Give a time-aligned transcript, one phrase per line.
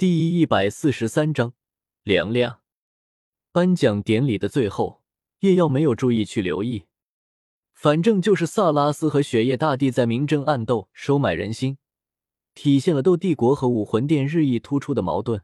[0.00, 1.52] 第一百四十三章，
[2.04, 2.62] 凉凉。
[3.52, 5.02] 颁奖典礼的最后，
[5.40, 6.86] 叶耀没有注意去留意，
[7.74, 11.76] 反正就是萨拉斯和雪夜大帝在明争暗斗，收买人心，
[12.54, 15.42] 体现了斗帝国和武魂殿日益突出的矛盾。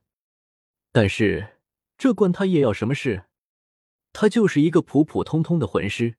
[0.91, 1.59] 但是
[1.99, 3.27] 这关他叶耀什么事？
[4.15, 6.17] 他就是一个普普通通的魂师，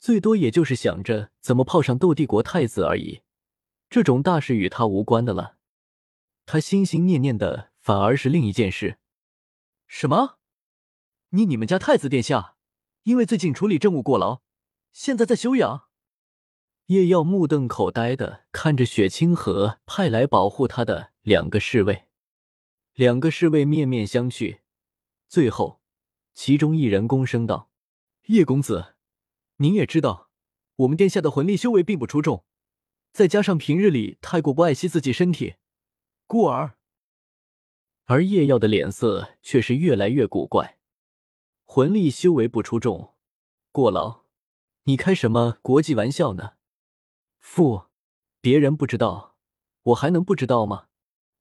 [0.00, 3.20] 最多也就是想着怎么泡上斗帝国太子而已，
[3.88, 5.58] 这种大事与他无关的了。
[6.52, 8.98] 他心心念念的反而是另一件事。
[9.86, 10.40] 什么？
[11.28, 12.56] 你你们家太子殿下
[13.04, 14.42] 因为最近处理政务过劳，
[14.90, 15.84] 现在在休养？
[16.86, 22.08] 叶耀目瞪口呆的看着雪清河派来保护他的两个侍卫，
[22.94, 24.58] 两个侍卫面面相觑，
[25.28, 25.80] 最后，
[26.34, 27.70] 其中一人躬声道
[28.26, 28.96] ：“叶公子，
[29.58, 30.30] 您也知道，
[30.74, 32.44] 我们殿下的魂力修为并不出众，
[33.12, 35.54] 再加上平日里太过不爱惜自己身体。”
[36.32, 36.76] 故而，
[38.04, 40.78] 而叶耀的脸色却是越来越古怪。
[41.64, 43.16] 魂力修为不出众，
[43.72, 44.22] 过劳？
[44.84, 46.52] 你开什么国际玩笑呢？
[47.40, 47.86] 父，
[48.40, 49.34] 别人不知道，
[49.82, 50.86] 我还能不知道吗？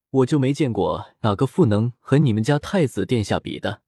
[0.09, 3.83] 我就没见过哪个父能和你们家太子殿下比的。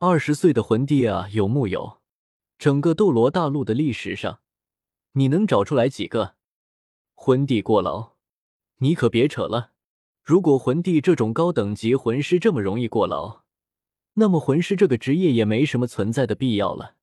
[0.00, 2.00] 二十岁的魂帝啊，有木有？
[2.58, 4.40] 整个斗罗大陆的历史上，
[5.12, 6.34] 你能找出来几个
[7.14, 8.14] 魂帝过劳？
[8.78, 9.70] 你可别扯了。
[10.24, 13.42] 如果魂帝这种高等级魂师这么容易过劳，
[14.14, 16.94] 那么魂师这个职业也没什么存在的必要了。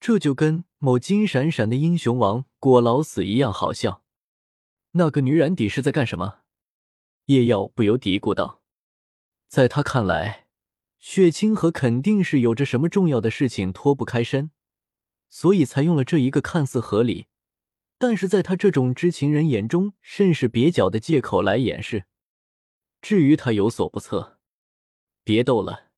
[0.00, 4.02] 这就跟某金闪闪的英雄王过劳死一样好笑。
[4.92, 6.40] 那个女染底是在干什么？
[7.26, 8.60] 叶耀不由嘀咕道。
[9.48, 10.46] 在他看来，
[10.98, 14.50] 血清河肯定是有着什么重要的事情脱不开身，
[15.30, 17.26] 所以才用了这一个看似合理，
[17.96, 22.06] 但是在他这种知情人眼中甚是蹩脚的借口来掩饰。
[23.04, 24.38] 至于他有所不测，
[25.24, 25.90] 别斗了，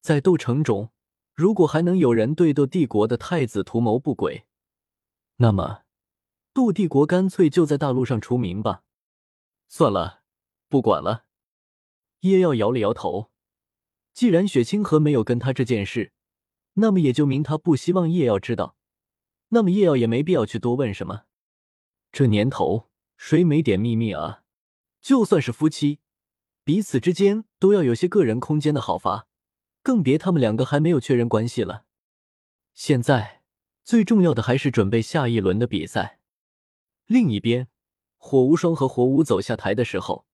[0.00, 0.90] 在斗城中，
[1.34, 4.46] 如果还能有人对斗帝国的太子图谋不轨，
[5.36, 5.82] 那么
[6.54, 8.84] 斗帝国干脆就在大陆上除名吧。
[9.68, 10.22] 算了，
[10.70, 11.26] 不管了。
[12.20, 13.30] 叶耀摇了摇头，
[14.14, 16.14] 既然雪清河没有跟他这件事，
[16.72, 18.78] 那么也就明他不希望叶耀知道。
[19.48, 21.24] 那么叶耀也没必要去多问什么。
[22.10, 24.42] 这年头，谁没点秘密啊？
[25.02, 26.00] 就算是夫妻。
[26.66, 29.28] 彼此之间都要有些个人空间的好伐，
[29.84, 31.84] 更别他们两个还没有确认关系了。
[32.74, 33.42] 现在
[33.84, 36.18] 最重要的还是准备下一轮的比赛。
[37.06, 37.68] 另一边，
[38.16, 40.26] 火无双和火舞走下台的时候，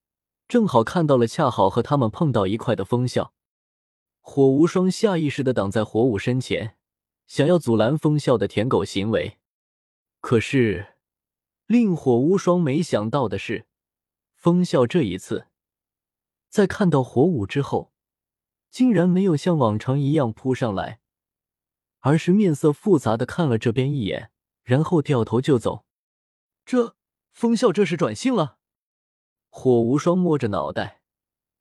[0.47, 3.35] 正好看到了恰好和他们碰到一块的风笑。
[4.19, 6.77] 火无双下意识的挡在火舞身前，
[7.27, 9.37] 想要阻拦风笑的舔狗行为。
[10.19, 10.95] 可是，
[11.67, 13.67] 令火无双没想到的是，
[14.33, 15.45] 风笑这一次。
[16.53, 17.91] 在看到火舞之后，
[18.69, 20.99] 竟然没有像往常一样扑上来，
[22.01, 24.29] 而是面色复杂的看了这边一眼，
[24.61, 25.83] 然后掉头就走。
[26.63, 26.95] 这
[27.31, 28.59] 风笑这是转性了？
[29.49, 31.01] 火无双摸着脑袋，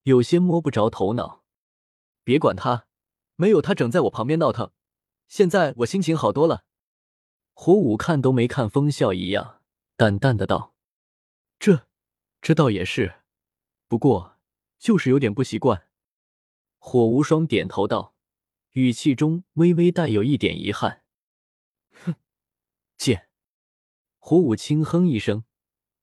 [0.02, 1.42] 有些摸不着头脑。
[2.22, 2.86] 别管他，
[3.36, 4.72] 没有他整在我旁边闹腾，
[5.26, 6.64] 现在我心情好多了。
[7.54, 9.62] 火舞看都没看风笑一样，
[9.96, 10.74] 淡淡的道
[11.58, 11.86] ：“这，
[12.42, 13.22] 这倒也是，
[13.88, 14.31] 不过。”
[14.82, 15.86] 就是有点不习惯，
[16.78, 18.16] 火无双点头道，
[18.72, 21.04] 语气中微微带有一点遗憾。
[21.92, 22.16] 哼，
[22.96, 23.28] 贱！
[24.18, 25.44] 火舞轻哼一声，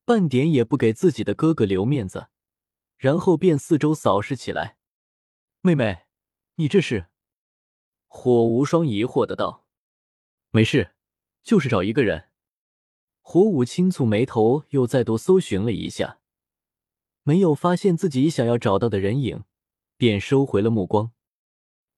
[0.06, 2.28] 半点也不给自己的哥哥留面子，
[2.96, 4.78] 然后便四周扫视起来。
[5.60, 6.06] 妹妹，
[6.54, 7.08] 你这是？
[8.06, 9.66] 火无双疑惑的道。
[10.52, 10.94] 没事，
[11.42, 12.30] 就是找一个人。
[13.20, 16.19] 火舞轻蹙眉头，又再度搜寻了一下。
[17.22, 19.44] 没有发现自己想要找到的人影，
[19.96, 21.12] 便收回了目光。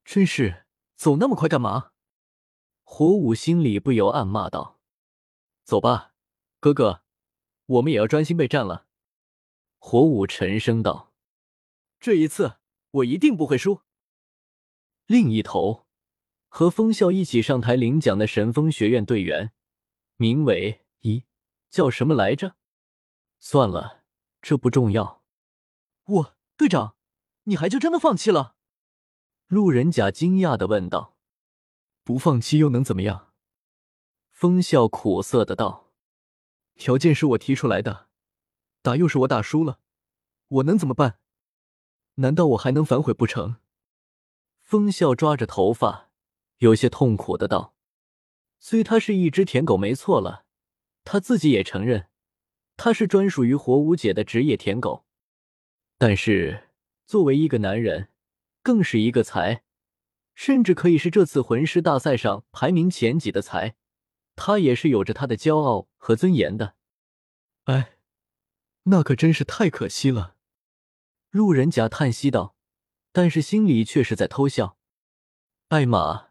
[0.04, 0.66] 真是
[0.96, 1.92] 走那么快干嘛？
[2.82, 4.80] 火舞心里不由暗骂道
[5.64, 6.12] ：“走吧，
[6.60, 7.02] 哥哥，
[7.66, 8.86] 我们也要专心备战了。”
[9.78, 11.12] 火舞沉声道
[11.98, 12.56] ：“这一次
[12.90, 13.82] 我一定不会输。”
[15.06, 15.86] 另一头，
[16.48, 19.52] 和风笑一起上台领奖的神风学院队员，
[20.16, 21.24] 名为咦，
[21.70, 22.56] 叫什么来着？
[23.38, 24.01] 算了。
[24.42, 25.22] 这不重要。
[26.04, 26.96] 我队长，
[27.44, 28.56] 你还就真的放弃了？
[29.46, 31.16] 路人甲惊讶的问道。
[32.02, 33.32] 不放弃又能怎么样？
[34.30, 35.92] 风笑苦涩的道。
[36.74, 38.08] 条件是我提出来的，
[38.82, 39.78] 打又是我打输了，
[40.48, 41.20] 我能怎么办？
[42.14, 43.56] 难道我还能反悔不成？
[44.58, 46.10] 风笑抓着头发，
[46.56, 47.76] 有些痛苦的道。
[48.58, 50.46] 虽他是一只舔狗没错了，
[51.04, 52.08] 他自己也承认。
[52.84, 55.04] 他是专属于火舞姐的职业舔狗，
[55.98, 56.64] 但是
[57.06, 58.08] 作为一个男人，
[58.60, 59.62] 更是一个才，
[60.34, 63.76] 甚至可以是这次魂师大赛上排名前几的才。
[64.34, 66.74] 他也是有着他的骄傲和尊严的。
[67.66, 67.98] 哎，
[68.82, 70.34] 那可真是太可惜了。
[71.30, 72.56] 路人甲叹息道，
[73.12, 74.76] 但是心里却是在偷笑。
[75.68, 76.30] 艾玛，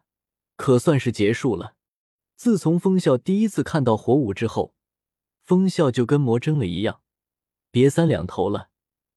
[0.57, 1.77] 可算是结束了。
[2.35, 4.75] 自从风笑第一次看到火舞之后，
[5.51, 7.01] 风笑就跟魔怔了一样，
[7.71, 8.69] 别三两头了，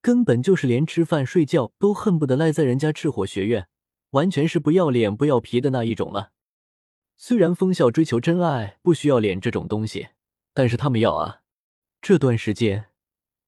[0.03, 3.69] 根本就是连吃饭睡觉都恨不得赖在人家赤火学院，
[4.11, 6.33] 完全是不要脸不要皮的那一种了。
[7.17, 10.09] 虽然风笑追求真爱不需要脸这种东西，
[10.53, 11.43] 但是他们要啊。
[12.03, 12.87] 这段时间，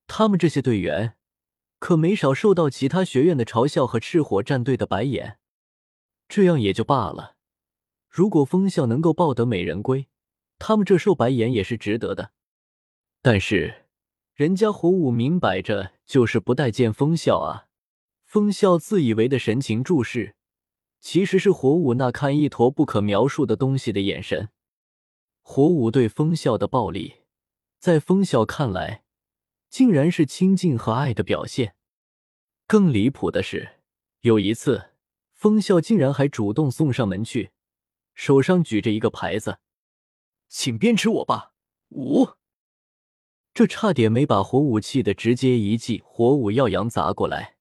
[0.07, 1.17] 他们这些队员
[1.81, 5.41] 可没少受到其他学院的嘲笑和赤火战队的白眼，
[6.29, 7.35] 这样也就罢了。
[8.09, 10.07] 如果风笑能够抱得美人归，
[10.61, 12.31] 他们这受白眼也是值得的。
[13.29, 13.87] 但是，
[14.35, 17.67] 人家火舞明摆着就是不待见风笑啊！
[18.25, 20.37] 风笑自以为的神情注视，
[21.01, 24.51] 其实是火舞那看一坨不可描述的东西的眼神。
[25.43, 27.23] 火舞对风笑的暴力，
[27.81, 29.03] 在风笑看来，
[29.69, 31.75] 竟然是亲近和爱的表现。
[32.69, 33.81] 更离谱的是，
[34.21, 34.91] 有一次，
[35.33, 37.51] 风笑竟然还主动送上门去。
[38.15, 39.59] 手上举着一个牌子，
[40.47, 41.55] 请鞭笞我吧！
[41.89, 42.29] 五，
[43.57, 47.57] 这差点没把火武气的直接一记火舞耀阳砸过来。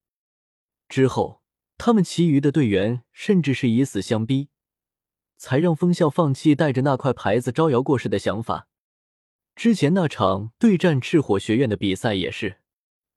[0.90, 1.40] 之后，
[1.78, 4.50] 他们其余的队员甚至是以死相逼，
[5.38, 8.68] 才让风笑放弃带着那块牌子招摇过市的想法。
[9.54, 12.60] 之前那场对战赤火学院的比赛也是，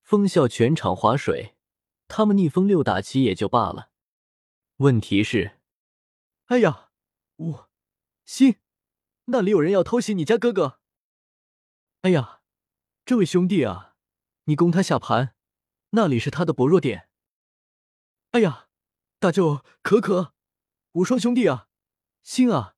[0.01, 1.55] 风笑全场划水，
[2.07, 3.89] 他们逆风六打七也就罢了，
[4.77, 5.59] 问题是，
[6.45, 6.91] 哎呀！
[7.35, 7.69] 我，
[8.23, 8.55] 心，
[9.25, 10.79] 那里有人要偷袭你家哥哥。
[12.03, 12.38] 哎呀，
[13.09, 13.95] 这位兄弟啊，
[14.43, 15.33] 你攻他下盘，
[15.93, 17.09] 那里是他的薄弱点。
[18.33, 18.67] 哎呀，
[19.17, 20.35] 大舅，可可，
[20.91, 21.69] 无双兄弟啊，
[22.21, 22.75] 星啊，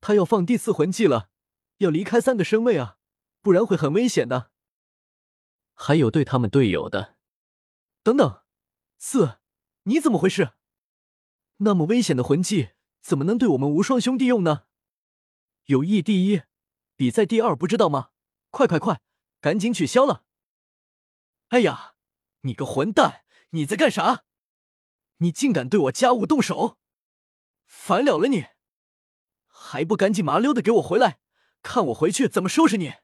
[0.00, 1.28] 他要放第四魂技了，
[1.76, 2.96] 要离开三个身位啊，
[3.42, 4.50] 不然会很危险的。
[5.74, 7.18] 还有对他们队友的，
[8.02, 8.44] 等等，
[8.96, 9.40] 四，
[9.82, 10.52] 你怎么回事？
[11.58, 12.70] 那么危险的魂技。
[13.02, 14.64] 怎么能对我们无双兄弟用呢？
[15.66, 16.44] 友谊第一，
[16.96, 18.12] 比赛第二，不知道吗？
[18.50, 19.02] 快快快，
[19.46, 20.24] 赶紧取消了！
[21.50, 21.94] 哎呀，
[22.40, 24.24] 你个混蛋，你在干啥？
[25.18, 26.78] 你竟敢对我家务动手！
[27.64, 28.46] 烦了了你！
[29.46, 31.20] 还不赶紧麻溜的给我回来，
[31.62, 32.94] 看我回去怎么收拾你！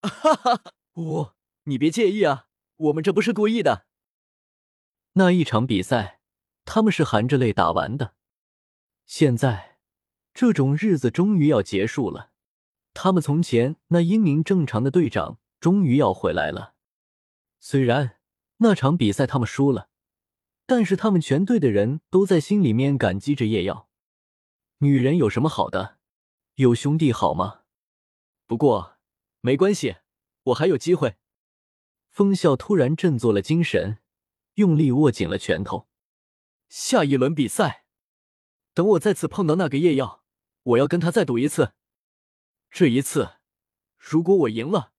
[0.00, 0.64] 哈哈，
[0.94, 1.30] 五，
[1.66, 3.86] 你别介意啊，我们这不是故意的。
[5.12, 6.18] 那一场比赛，
[6.64, 8.16] 他们是含着泪打完的。
[9.06, 9.78] 现在，
[10.34, 12.31] 这种日子终于要结束了。
[12.94, 16.74] 他们从前那英明正常的队长终于要回来了。
[17.58, 18.18] 虽然
[18.58, 19.88] 那场比赛他们输了，
[20.66, 23.88] 但是他们全队的人都在心里面感激着叶耀。
[24.78, 25.98] 女人有什么好的？
[26.56, 27.62] 有兄弟好吗？
[28.46, 28.96] 不过
[29.40, 29.96] 没关系，
[30.44, 31.16] 我还有机会。
[32.10, 33.98] 风笑突然振作了精神，
[34.54, 35.88] 用力握紧了拳头。
[36.68, 37.86] 下一轮比赛。
[38.74, 40.22] 等我再次碰到那个夜耀，
[40.62, 41.74] 我要跟他再赌一次。
[42.72, 43.32] 这一次，
[43.98, 44.92] 如果我赢了，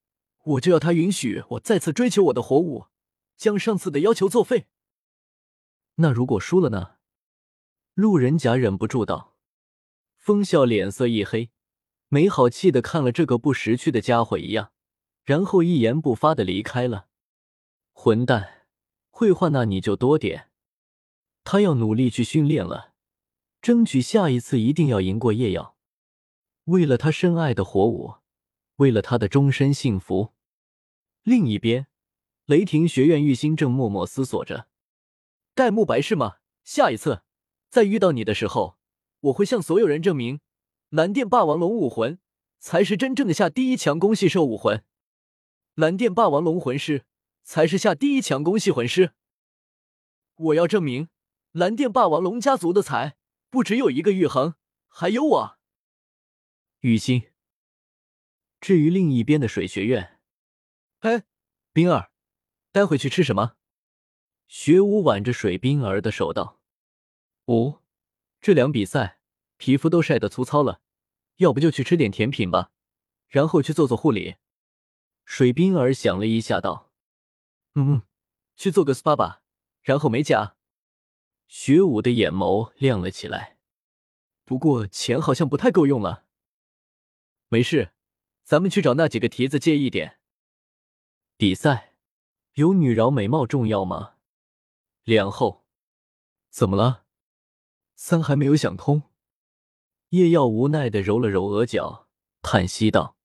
[0.44, 2.86] 我就要他允许我再次追求我的火舞，
[3.36, 4.68] 将上次的要求作废。
[5.96, 6.98] 那如果输了呢？
[7.96, 9.36] 路人甲忍不住道。
[10.18, 11.50] 风笑脸色一黑，
[12.10, 14.72] 没好气的看了这个不识趣的家伙一样，
[15.24, 17.08] 然后一言不发的离开了。
[17.92, 18.68] 混蛋，
[19.10, 20.52] 会话那你就多点。
[21.44, 22.94] 他要努力去训练了。
[23.64, 25.76] 争取下一次一定要赢过叶耀，
[26.66, 28.16] 为了他深爱的火舞，
[28.78, 30.34] 为了他的终身幸福。
[31.24, 31.88] 另一边，
[32.46, 34.68] 雷霆学院玉心正默默思索着：
[35.54, 36.38] 戴沐白是吗？
[36.64, 37.24] 下一次
[37.70, 38.78] 再遇到你的时候，
[39.20, 40.40] 我会向所有人证明，
[40.90, 42.20] 蓝电霸王龙武魂
[42.60, 44.84] 才是真正的下第一强攻系兽武魂，
[45.76, 47.06] 蓝电霸王龙魂师
[47.44, 49.12] 才是下第一强攻系魂师。
[50.36, 51.10] 我要证明
[51.52, 53.16] 蓝电霸王龙家族的才。
[53.50, 54.56] 不只有一个玉衡，
[54.88, 55.60] 还有我，
[56.84, 57.30] 雨欣。
[58.60, 60.20] 至于另一边的水学院，
[61.00, 61.24] 哎，
[61.72, 62.12] 冰儿，
[62.74, 63.56] 待会去吃什么？
[64.50, 66.60] 学武挽着水冰儿的手道
[67.46, 67.82] ：“哦，
[68.42, 69.22] 这两比赛
[69.56, 70.82] 皮肤都晒得粗糙了，
[71.38, 72.74] 要不就去吃点甜品吧，
[73.30, 74.36] 然后去做做护理。”
[75.24, 76.92] 水冰儿想了一下道
[77.76, 78.02] ：“嗯，
[78.58, 79.42] 去做个 SPA 吧，
[79.82, 80.58] 然后美甲。”
[81.48, 83.58] 学武的眼眸亮了起来，
[84.44, 86.23] 不过钱好像不太够用了。
[87.54, 87.92] 没事，
[88.42, 90.18] 咱们去找那几个蹄子借一点。
[91.38, 91.94] 比赛
[92.54, 94.16] 有女饶美貌重要吗？
[95.04, 95.64] 两后，
[96.50, 97.04] 怎么了？
[97.94, 99.04] 三还没有想通。
[100.10, 102.08] 叶耀无奈的揉了揉额角，
[102.42, 103.18] 叹息道：“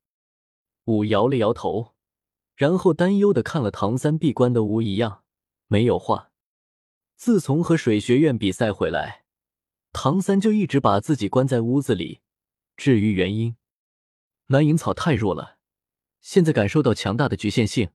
[0.84, 1.94] 五摇了摇头，
[2.54, 5.24] 然后担忧的看了唐三闭关的屋一样，
[5.68, 6.32] 没有话。
[7.16, 9.24] 自从和水学院比赛回来，
[9.94, 12.20] 唐三就一直把自己关在屋子里。
[12.76, 13.56] 至于原因，
[14.48, 15.58] 蓝银草太弱了，
[16.22, 17.90] 现在感受到强大的局限性，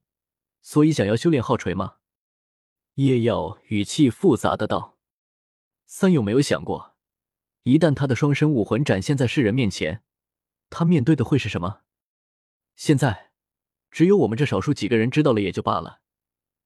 [0.62, 1.98] 所以想要修炼昊锤吗？”
[2.96, 5.00] 叶耀语气复杂的道
[5.88, 6.94] ：“三有没有想过？”
[7.64, 10.04] 一旦他的双生武魂展现在世人面前，
[10.70, 11.82] 他面对的会是什么？
[12.76, 13.32] 现在
[13.90, 16.02] 只有我们这少数几个人知道了也就罢了，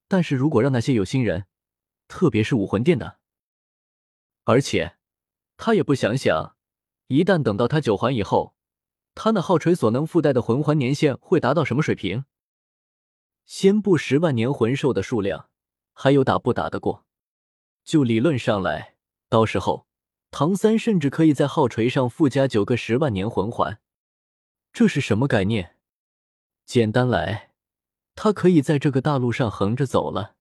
[0.09, 1.45] 但是如果让那些有心人，
[2.09, 3.19] 特别是武魂殿的，
[4.43, 4.97] 而且
[5.55, 6.57] 他也不想想，
[7.07, 8.56] 一旦等到他九环以后，
[9.19, 12.25] 他那号锤所能附带的魂环年限会达到什么水平？
[13.45, 15.49] 先不十万年魂兽的数量，
[15.91, 17.03] 还有打不打得过？
[17.83, 18.93] 就理论上来，
[19.27, 19.87] 到时候。
[20.29, 23.79] 唐三甚至可以在号锤上附加九个十万年魂环，
[24.73, 25.77] 这是什么概念？
[26.65, 27.53] 简单来，
[28.13, 30.35] 他可以在这个大陆上横着走了。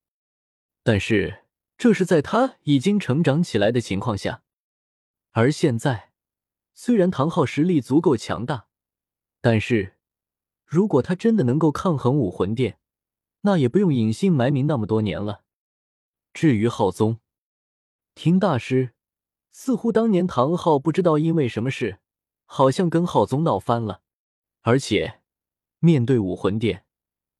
[0.83, 1.45] 但是
[1.79, 4.43] 这是在他已经成长起来的情况下，
[5.31, 6.11] 而现在，
[6.79, 8.69] 虽然唐昊实力足够强大，
[9.41, 9.97] 但是
[10.67, 12.79] 如果他真的能够抗衡武魂殿，
[13.41, 15.43] 那也不用隐姓埋名那么多年了。
[16.35, 17.19] 至于昊宗，
[18.15, 18.93] 听大师。
[19.51, 22.01] 似乎当年唐昊不知道因为什么事，
[22.45, 24.03] 好像跟昊宗闹翻了，
[24.61, 25.23] 而且
[25.79, 26.85] 面对武魂殿，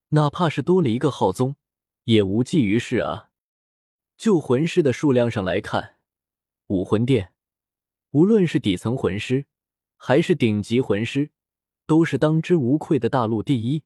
[0.09, 1.57] 哪怕是多了一个昊宗，
[2.05, 3.29] 也无济于事啊。
[4.17, 5.99] 就魂师的数量上来看，
[6.69, 7.35] 武魂殿
[8.11, 9.47] 无论是底层魂师
[9.97, 11.31] 还是顶级魂师，
[11.87, 13.83] 都是当之无愧的大陆第一。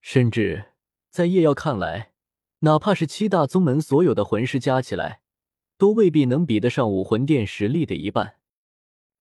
[0.00, 0.72] 甚至
[1.10, 2.12] 在叶耀看来，
[2.60, 5.20] 哪怕是七大宗门所有的魂师加起来。
[5.78, 8.36] 都未必能比得上武魂殿实力的一半，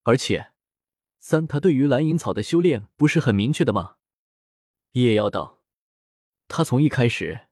[0.04, 0.52] 而且，
[1.20, 3.96] 三他对于蓝银草的修炼不是很明确的吗？
[4.92, 5.64] 叶妖道，
[6.48, 7.48] 他从一开始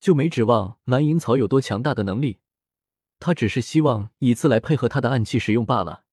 [0.00, 2.40] 就没指望蓝银草有多强大的能力，
[3.20, 6.04] 他只是希望以此来配合他的暗器使用罢了。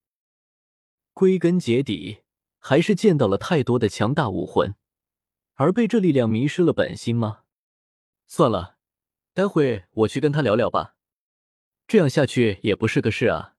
[1.14, 2.24] 归根结底，
[2.60, 4.76] 还是见到了太多的强大武魂，
[5.54, 7.44] 而被这力量迷失了本心吗？
[8.28, 8.78] 算了，
[9.34, 10.96] 待会我去跟他聊聊吧。
[11.88, 13.56] 这样下去也不是个事啊！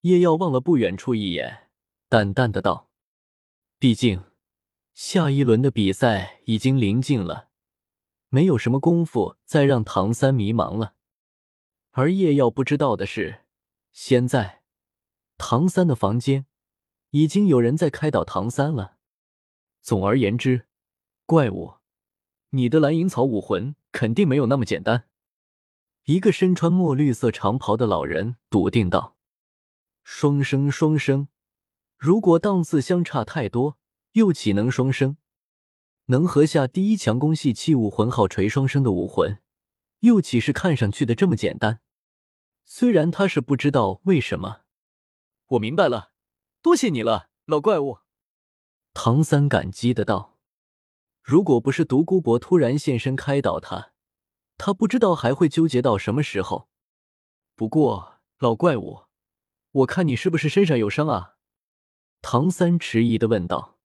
[0.00, 1.68] 叶耀望了不远处一眼，
[2.08, 2.90] 淡淡的道
[3.78, 4.24] ：“毕竟
[4.94, 7.48] 下一轮的比赛已经临近了，
[8.30, 10.94] 没有什么功夫再让唐三迷茫了。
[11.96, 13.42] 而叶耀不知道的是，
[13.92, 14.62] 现在
[15.38, 16.46] 唐三的房间
[17.10, 18.96] 已经有人在开导唐三了。
[19.80, 20.66] 总而言之，
[21.24, 21.74] 怪物，
[22.50, 25.04] 你的蓝银草武魂肯定没有那么简单。”
[26.06, 29.16] 一个身穿墨绿色长袍的老人笃定道
[30.02, 31.28] ：“双生，双生。
[31.96, 33.78] 如果档次相差太多，
[34.14, 35.16] 又岂能双生？
[36.06, 39.38] 能合下第一强攻系器武魂号锤双生的武魂，
[40.00, 41.82] 又岂是看上去的这么简单？
[42.64, 44.62] 虽然他是不知道为什么。
[45.48, 46.12] 我明白了，
[46.62, 47.98] 多谢你了，老怪物。”
[48.94, 50.38] 唐三感激的道
[51.22, 53.92] ：“如果不是独孤博突然现身开导他。”
[54.56, 56.68] 他不知道还会纠结到什么时候。
[57.56, 59.06] 不过，老怪物，
[59.72, 61.34] 我看你是不是身上有伤啊？
[62.22, 63.80] 唐三迟疑的问道。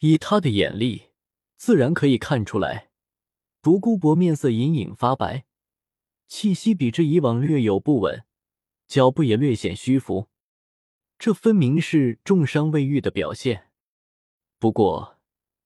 [0.00, 1.10] 以他的眼力，
[1.56, 2.90] 自然可以看出来。
[3.62, 5.46] 独孤博面色隐隐发白，
[6.28, 8.24] 气息比之以往略有不稳，
[8.86, 10.28] 脚步也略显虚浮。
[11.18, 13.70] 这分明是重伤未愈的表现。
[14.60, 15.16] 不过。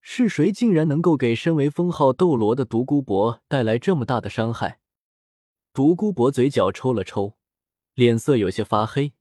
[0.05, 4.81] 是谁竟然能够给身为封号斗罗的独孤博带来这么大的伤害？
[5.71, 7.37] 独孤博嘴角抽了抽，
[7.93, 9.13] 脸色有些发黑。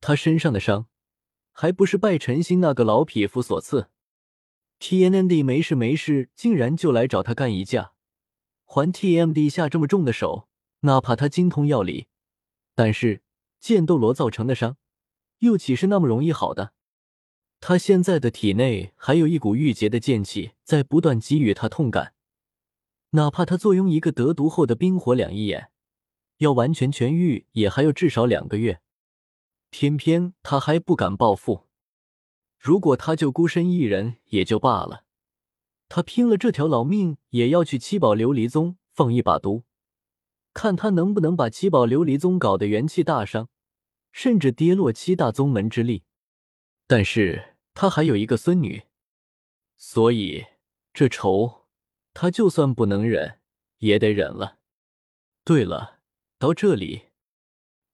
[0.00, 0.88] 他身上的伤，
[1.52, 3.88] 还不是拜陈星那个老匹夫所赐
[4.80, 7.93] ？TMD 没事没事，竟然就来找他干一架，
[8.64, 10.48] 还 TMD 下这么重的手，
[10.80, 12.08] 哪怕他精通药理，
[12.74, 13.22] 但是
[13.60, 14.76] 剑斗罗造成的伤，
[15.38, 16.72] 又岂是那么容易好的？
[17.60, 22.14] 他现在的体内还有一股郁结的剑气在不断给予他痛感，
[23.10, 25.70] 哪怕他坐拥一个得毒后的冰火两仪眼，
[26.38, 28.80] 要完全痊愈也还有至少两个月。
[29.70, 31.68] 偏偏他还不敢报复。
[32.58, 35.03] 如果他就孤身一人也就罢了，
[35.88, 39.64] 他拼了这条老命也要去七宝琉璃宗放一把毒，
[40.52, 43.48] 看他能不能把七宝琉璃宗搞得元气大伤，
[44.12, 46.04] 甚至跌落七大宗门之力。
[46.86, 47.50] 但是。
[47.76, 48.84] 他还有一个孙女，
[49.76, 50.46] 所以
[50.92, 51.66] 这仇
[52.12, 53.40] 他就算不能忍，
[53.78, 54.58] 也得忍了。
[55.42, 55.98] 对了，
[56.38, 57.06] 到这里，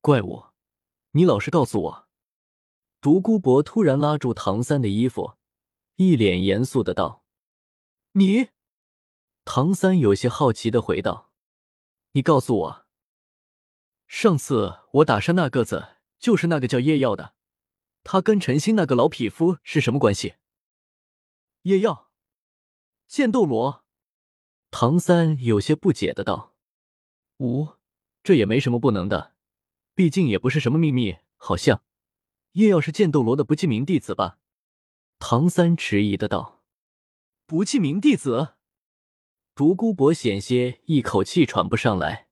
[0.02, 0.44] 怪物，
[1.12, 2.08] 你老实告诉我。
[3.00, 5.32] 独孤博突然拉住唐三的衣服，
[5.96, 7.19] 一脸严肃的道
[8.12, 8.50] ：“你。”
[9.44, 11.32] 唐三有些好奇的回道
[12.12, 12.86] ：“你告诉我，
[14.06, 17.34] 上次我打伤那个子，就是那个叫叶耀的，
[18.04, 20.34] 他跟陈星那个老匹夫是什么关系？”
[21.62, 22.10] 叶耀，
[23.08, 23.84] 剑斗罗。
[24.70, 26.54] 唐三有些不解的道
[27.38, 27.76] ：“无，
[28.22, 29.34] 这也没什么不能的，
[29.94, 31.16] 毕竟也不是什么秘密。
[31.36, 31.82] 好像
[32.52, 34.38] 叶耀是剑斗罗的不记名弟子吧？”
[35.18, 36.59] 唐三迟疑的道
[37.50, 38.54] ：“不记名弟子。”
[39.56, 42.28] 独孤博险些一口气喘不上来。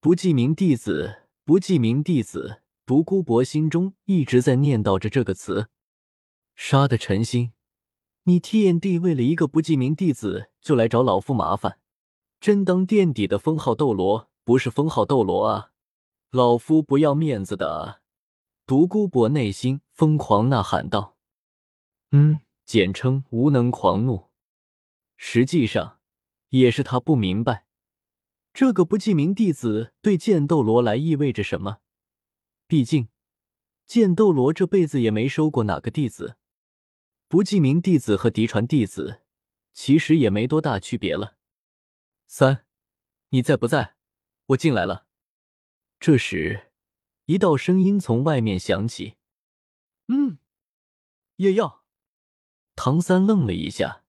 [0.00, 2.60] 不记名弟子，不记名弟子。
[2.84, 5.68] 独孤博心中一直在念叨着这个词。
[6.56, 7.52] 杀的陈星，
[8.24, 11.78] 你 TND 为了一个不记名弟子就来找老夫麻烦，
[12.40, 15.70] 真当垫底的封号斗罗不是封号斗罗啊？
[16.32, 18.00] 老夫不要面子的啊！
[18.66, 21.16] 独孤博内心疯狂呐喊道
[22.10, 24.30] ：“嗯，简称无能狂怒。”
[25.16, 26.00] 实际上。
[26.50, 27.66] 也是他不明白，
[28.52, 31.80] 这个不记名弟子对剑斗罗来意味着什么。
[32.68, 33.08] 毕竟，
[33.86, 36.36] 剑斗罗这辈子也没收过哪个弟子。
[37.26, 39.22] 不记名弟子和嫡传弟子
[39.72, 41.38] 其实也没多大区别了。
[42.28, 42.64] 三，
[43.30, 43.96] 你在不在？
[44.46, 45.08] 我进来了。
[45.98, 46.70] 这时，
[47.24, 49.16] 一道声音从外面响起
[50.06, 50.38] ：“嗯，
[51.38, 51.82] 夜耀。”
[52.76, 54.02] 唐三愣了一下，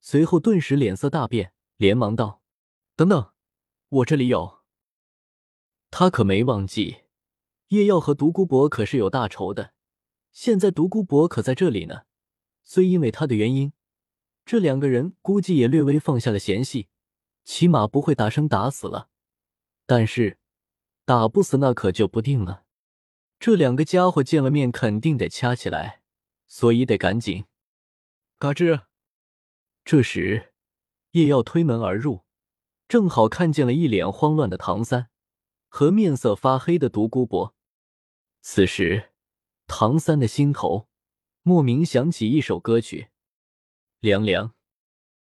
[0.00, 1.52] 随后顿时脸色大变。
[1.76, 2.40] 连忙道
[2.94, 3.32] ：“等等，
[3.88, 4.60] 我这里有。”
[5.90, 6.98] 他可没忘记，
[7.68, 9.74] 叶耀和独孤博可是有大仇的。
[10.30, 12.02] 现在独孤博可在这里呢，
[12.62, 13.72] 虽因为他的原因，
[14.44, 16.88] 这两个人估计也略微放下了嫌隙，
[17.44, 19.08] 起码不会打生打死了。
[19.84, 20.38] 但是
[21.04, 22.64] 打不死那可就不定了。
[23.40, 26.02] 这两个家伙见了面肯定得掐起来，
[26.46, 27.46] 所以得赶紧。
[28.44, 28.82] 嘎吱！
[29.86, 30.52] 这时。
[31.12, 32.26] 叶耀推门而入，
[32.86, 35.08] 正好看见了一脸慌乱的唐三
[35.66, 37.54] 和面色发黑的独孤博。
[38.42, 39.14] 此时，
[39.66, 40.88] 唐三的心头
[41.40, 43.08] 莫名想起一首歌曲：
[44.00, 44.53] 凉凉，